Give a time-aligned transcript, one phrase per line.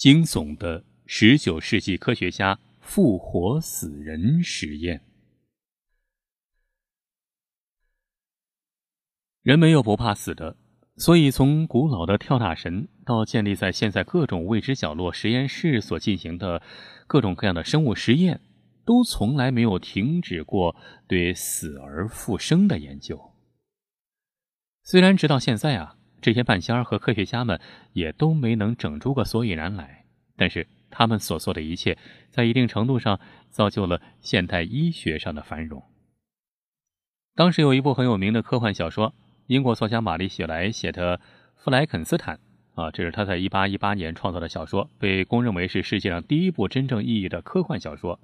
[0.00, 5.04] 惊悚的十九世纪科学家复活死人实验。
[9.42, 10.56] 人没有不怕死的，
[10.96, 16.62] 所以从古老的跳大神到建立在现在各种未知角落实验室所进行的
[17.06, 18.40] 各种各样的生物实验，
[18.86, 20.74] 都从来没有停止过
[21.06, 23.34] 对死而复生的研究。
[24.82, 25.98] 虽然直到现在啊。
[26.20, 27.60] 这些半仙儿和科学家们
[27.92, 30.04] 也都没能整出个所以然来，
[30.36, 31.96] 但是他们所做的一切，
[32.30, 35.82] 在一定程度上造就了现代医学上的繁荣。
[37.34, 39.14] 当时有一部很有名的科幻小说，
[39.46, 41.18] 英国作家玛丽雪莱写的
[41.56, 42.38] 《弗莱肯斯坦》
[42.80, 48.20] 啊，这是他在一八一八年创作的小说，被公认为是世界上第一部真正意义的科幻小说。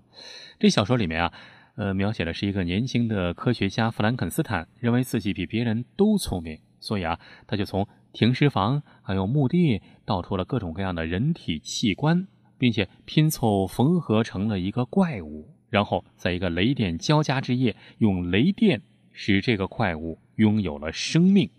[0.59, 1.33] 这小说里面啊，
[1.77, 6.59] 呃，描写的是一个年轻的科学家弗兰肯斯坦，认为自己比别人都聪明。
[6.87, 7.19] 所以啊，
[7.49, 12.29] 他就从停尸房还有墓地盗出了各种各样的人体器官，
[12.59, 21.51] 并且拼凑缝合成了一个怪物，然后在一个雷电交加之夜，用雷电使这个怪物拥有了生命。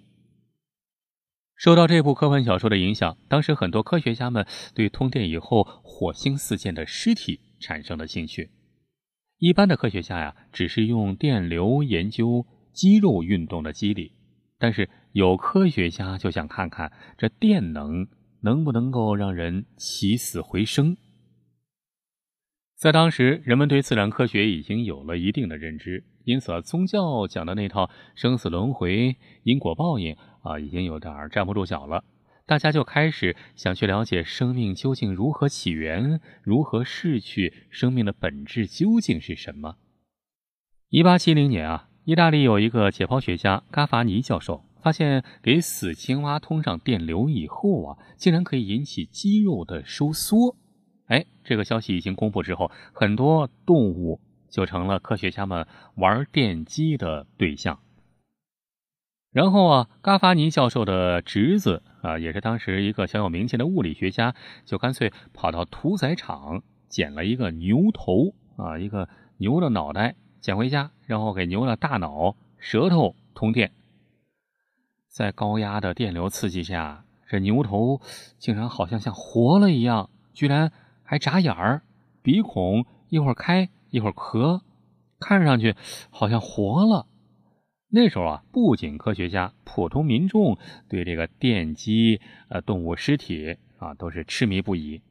[1.57, 8.49] 受到这部科幻小说的影响，当时很多科学家们对通电以后火星四溅的尸体产生了兴趣。
[9.39, 14.13] 一般的科学家呀，只是用电流研究肌肉运动的机理。
[14.59, 18.07] 但是有科学家就想看看这电能
[18.41, 20.97] 能不能够让人起死回生。
[22.75, 32.03] 在当时，人们对自然科学已经有了一定的认知，因此宗教讲的那套生死轮回、因果报应啊，已经有点站不住脚了。
[32.45, 39.77] 大家就开始想去了解生命究竟如何起源，如何逝去，生命的本质究竟是什么。
[40.89, 41.89] 一八七零年啊。
[42.07, 50.55] 意大利有一个解剖学家嘎法尼教授，发现给死青蛙通上电流以后啊，竟然可以引起肌肉的收缩。
[51.07, 57.77] 哎，这个消息一经公布之后，很多动物就成了科学家们玩电击的对象。
[59.33, 69.09] 然后啊，嘎法尼教授的侄子啊，也是当时一个小有名气的物理学家，就干脆跑到屠宰场捡了一个牛头啊，一个
[69.39, 70.15] 牛的脑袋。
[70.39, 73.71] 捡回家，然后给牛的大脑、舌头通电，
[75.07, 78.01] 在高压的电流刺激下，这牛头
[78.37, 80.71] 竟然好像像活了一样，居然
[81.03, 81.81] 还眨眼儿，
[82.21, 84.61] 鼻孔一会儿开一会儿合，
[85.19, 85.75] 看上去
[86.09, 87.07] 好像活了。
[87.89, 90.57] 那时候啊，不仅科学家，普通民众
[90.89, 95.01] 对这个电击呃动物尸体啊都是痴迷不已。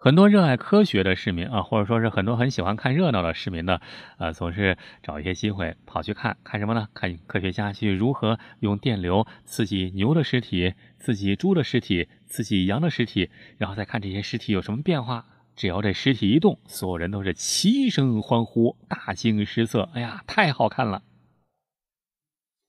[0.00, 3.80] 很多热爱科学的市民啊，或者说是很多很喜欢看热闹的市民呢，
[4.18, 6.88] 呃，总是找一些机会跑去看看什么呢？
[6.94, 15.26] 看科学家去如何用电流刺激牛的尸体、刺激猪的尸体、刺激羊的尸体，然后再看这些尸体有什么变化。
[15.56, 19.88] 只要这尸体一动，所有人都是齐声欢呼，大惊失色。
[19.94, 21.02] 哎呀，太好看了！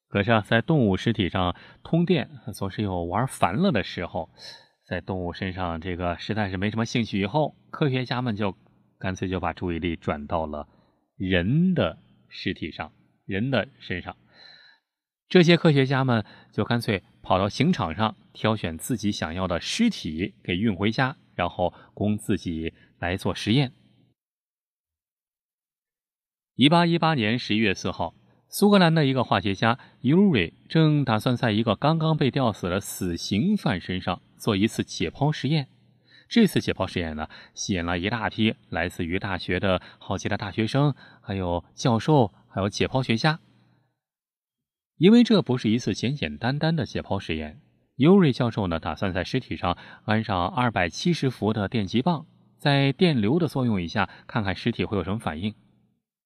[0.07, 4.31] 可是啊，在动物尸体上通电，总是有玩烦了的时候。
[4.89, 7.21] 在动物身上，这个实在是没什么兴趣。
[7.21, 8.55] 以后科学家们就
[8.97, 10.67] 干脆就把注意力转到了
[11.15, 12.91] 人的尸体上、
[13.25, 14.17] 人的身上。
[15.27, 23.71] 这些科学家们就干脆跑到刑场上，挑选自己想要的尸体给运回家，然后供自己来做实验。
[26.55, 28.15] 一八一八年十一月四号，
[28.47, 34.19] 苏格兰的一个化学家尤瑞正打算在一个刚刚被吊死的死刑犯身上。
[34.39, 35.67] 做一次解剖实验，
[36.29, 43.39] 这次解剖实验呢，吸引了一大批来自于大学的好奇的大学生，还有教授，还有解剖学家。
[44.97, 47.61] 因为这不是一次简简单单的解剖实验，
[47.95, 52.25] 尤瑞教授呢，打算在尸体上安上二百七十伏的电极棒，
[52.57, 55.53] 在电流的作用以下，看看尸体会有什么反应。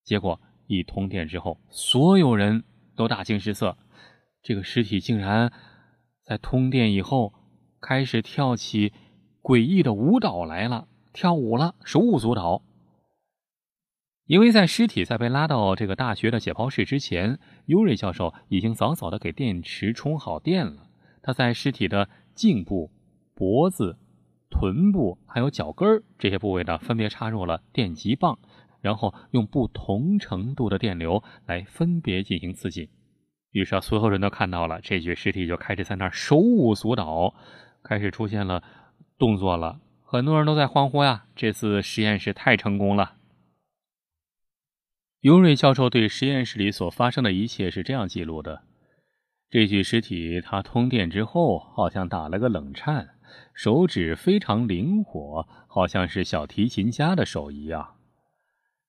[0.03, 2.63] 结果一通电之后，所有人
[2.95, 3.77] 都大惊失色，
[4.41, 5.51] 这个尸体竟然
[6.25, 7.33] 在通电以后。
[7.83, 8.93] 开始跳起
[9.41, 12.61] 诡异的舞蹈来了，跳舞了，手舞足蹈。
[14.25, 20.87] 因为在尸体在被拉到这个大学的解剖室之前，尤瑞教授已经早早的给电池充好电了。
[21.21, 22.89] 他在尸体的颈部、
[23.35, 23.97] 脖子、
[24.49, 28.39] 臀部还有脚跟这些部位呢，分别插入了电极棒，
[28.79, 32.89] 然后用不同程度的电流来分别进行刺激。
[33.51, 37.35] 于是啊，所有人都看到了，这具尸体就开始在那儿手舞足蹈。
[37.83, 38.63] 开始出现了
[39.17, 41.25] 动作了，很多人都在欢呼呀！
[41.35, 43.17] 这次实验室太成功了。
[45.19, 48.63] 尤瑞教授对实验室里所发生的一切是这样记录的：
[49.49, 53.15] 这具尸体他通电之后，好像打了个冷颤，
[53.53, 57.95] 手指非常灵活，好像是小提琴家的手一样。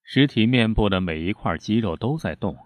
[0.02, 2.56] 尸体面部的每一块肌肉都在动，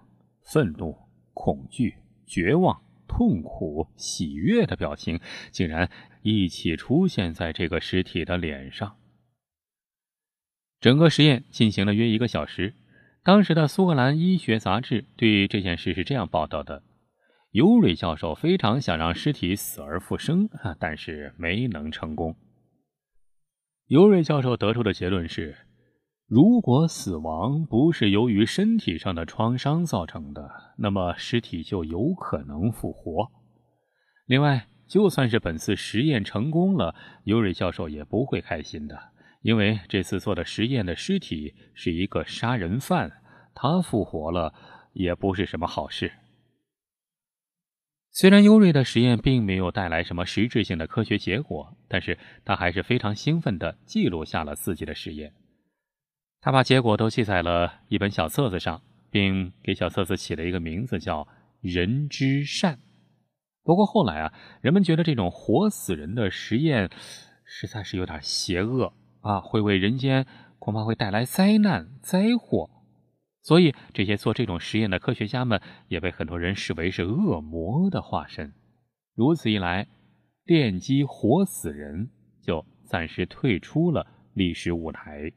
[0.42, 0.96] 愤怒、
[1.34, 1.96] 恐惧、
[2.26, 2.82] 绝望、
[3.18, 5.18] 痛苦、喜悦的表情
[5.50, 5.90] 竟然
[6.22, 8.96] 一起出现在这个尸体的脸上。
[10.78, 12.74] 整个实验进行了约一个小时。
[13.24, 16.84] 当时的苏格兰医学杂志对这件事是这样报道的：
[17.50, 20.48] 尤瑞教授非常想让尸体死而复生，
[20.78, 22.36] 但是没能成功。
[23.88, 25.56] 尤瑞教授得出的结论是：
[26.28, 33.30] 如果死亡不是由于身体上的创伤造成的，那么尸体就有可能复活。
[34.26, 36.94] 另外，就算是本次实验成功了，
[37.24, 38.98] 尤瑞教授也不会开心的。
[39.40, 43.10] 因为这次做的实验的尸体是一个杀人犯，
[43.54, 44.52] 他复活了
[44.92, 46.12] 也不是什么好事。
[48.10, 55.32] 虽然尤瑞的实验并没有带来什么实质性的科学结果，但是他还是非常兴奋地记录下了自己的实验。
[56.40, 58.80] 他把结果都记在了一本小册子上，
[59.10, 61.26] 并给小册子起了一个名字，叫
[61.60, 62.78] “人之善”。
[63.64, 66.88] 不过后来啊，人们觉得这种活死人的实验
[67.44, 68.92] 实在是有点邪恶。
[69.20, 70.24] 啊，会为人间
[70.60, 72.70] 恐怕会带来灾难灾祸，
[73.42, 78.54] 所以这些做这种实验的科学家们也被很多人视为是恶魔的化身。
[79.16, 79.88] 如此一来，
[80.46, 82.08] 电击活死人
[82.40, 85.32] 就暂时退出了历史舞台。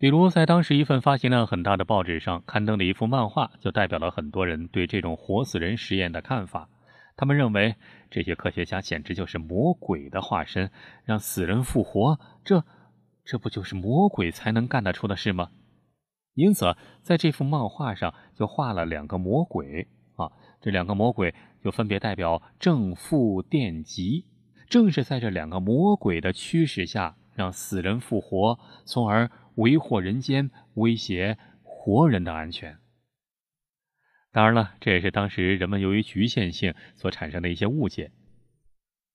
[0.00, 6.68] 比如，在当时一份发行量很大的报纸上刊登的一幅漫画，就代表了很多人对这种活死人实验的看法。
[7.16, 7.74] 他们认为
[8.08, 10.70] 这些科学家简直就是魔鬼的化身，
[11.04, 12.64] 让死人复活，这
[13.24, 15.48] 这不就是魔鬼才能干得出的事吗？
[16.34, 20.30] 因此，在这幅漫画上就画了两个魔鬼啊，
[20.60, 24.26] 这两个魔鬼就分别代表正负电极，
[24.68, 32.78] 正是在这两个魔鬼的驱使下，让死人复活，从而为祸人间，威胁活人的安全。
[34.32, 38.10] 当然了，这也是当时人们由于局限性所产生的一些误解。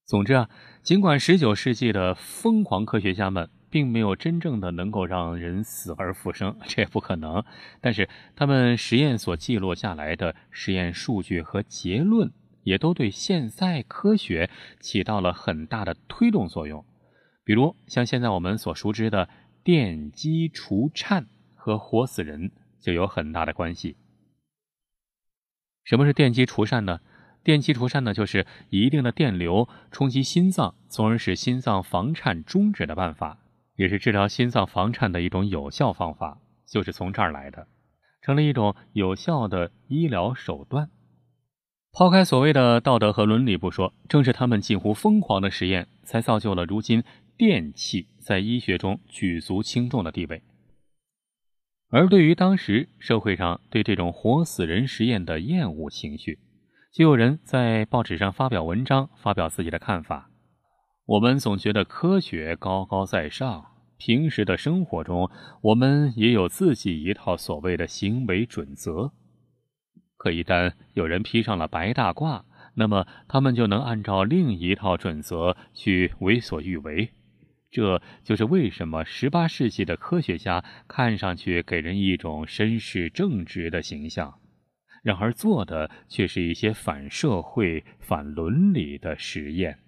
[0.05, 0.49] 总之啊，
[0.81, 7.43] 尽管19世纪的疯狂科学家们并没有真正的能够让人死而复生，这也不可能，
[7.81, 12.31] 但是他们实验所记录下来的实验数据和结论，
[12.63, 14.49] 也都对现在科学
[14.79, 16.85] 起到了很大的推动作用。
[17.43, 19.27] 比如，像现在我们所熟知的
[19.63, 23.97] 电击除颤和活死人就有很大的关系。
[25.83, 27.01] 什么是电击除颤呢？
[27.43, 33.39] 电击除颤呢，就是以一定的电流冲击心脏，从而使心脏房颤终止的办法，
[33.75, 37.67] 也是治疗心脏房颤的一种有效方法，就是从这儿来的，
[38.21, 40.89] 成了一种有效的医疗手段。
[41.91, 47.03] 抛开所谓的道德和伦理不说，正是他们近乎疯狂的实验，才造就了如今
[47.37, 50.41] 电器在医学中举足轻重的地位。
[51.89, 56.39] 而对于当时社会上对这种活死人实验的厌恶情绪，
[56.91, 60.29] 就有人在报纸上发表文章，发表自己的看法。
[61.05, 63.65] 我们总觉得科学高高在上，
[63.97, 65.29] 平时的生活中，
[65.61, 69.11] 我们也有自己一套所谓的行为准则。
[70.17, 72.43] 可一旦有人披上了白大褂，
[72.75, 77.11] 那么他们就能按照另一套准则去为所欲为。
[77.73, 84.39] 这就是为什么十八世纪的科学家看上去给人一种绅士正直的形象，
[85.01, 89.79] 然而做的却是一些反社会、反伦理的实验。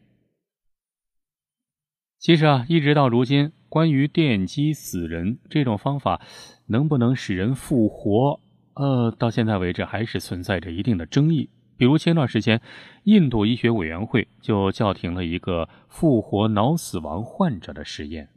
[2.17, 6.19] 其实啊，一直到如今，关于电击死人这种方法
[6.65, 8.39] 能不能使人复活，
[8.73, 11.51] 呃，到现在为止还是存在着一定的争议。
[11.77, 12.61] 比如前段时间，
[13.03, 18.29] 印度医学委员会就叫停了一个复活脑死亡患者的实验。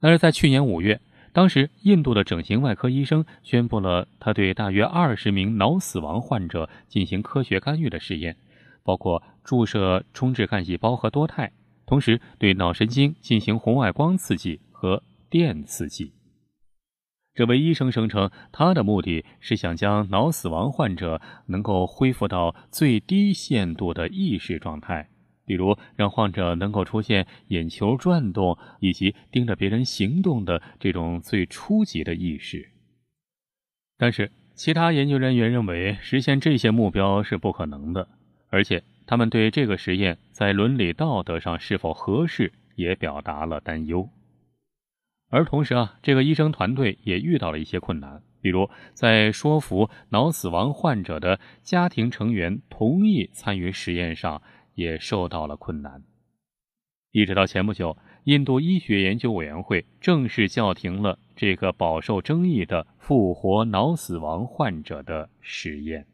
[0.00, 1.00] 但是在去年五月，
[1.32, 8.36] 当时印度的整形外科医生宣布了他对大约二十名脑死亡患者进行科学干预的实验，
[8.82, 11.52] 包括注射充质干细胞和多肽，
[11.86, 16.12] 同时对脑神经进行红外光刺激和电刺激。
[17.34, 25.08] 这位医生声称，他的目的是想将脑死亡患者能够恢复到最低限度的意识状态，
[25.46, 32.68] 比如让患者能够出现眼球转动以及盯着别人行动的这种最初级的意识。
[33.96, 38.06] 但是，其他研究人员认为实现这些目标是不可能的，
[38.50, 44.06] 而且他们对这个实验在伦理道德上是否合适也表达了担忧。
[45.32, 54.42] 而同时啊，这个医生团队也遇到了一些困难，比如在说服脑死亡患者的家庭成员同意参与实验上，
[54.74, 56.02] 也受到了困难。
[57.12, 66.06] 一直到前不久，印度医学研究委员会正式叫停了这个饱受争议的复活脑死亡患者的实验。